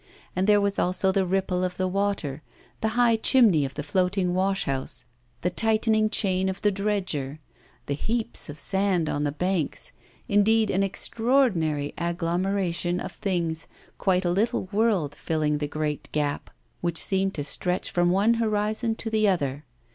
[0.35, 2.41] And there was also the ripple of the water,
[2.81, 5.05] the high chimney of the floating washhouse,
[5.41, 7.39] the tightened chain of the dredger,
[7.85, 9.91] the heaps of sand on the banks,
[10.27, 13.67] indeed, an extraordinary agglomeration of things,
[13.99, 16.49] quite a little world filling the great gap
[16.81, 19.65] which seemed to stretch from one horizon to the other.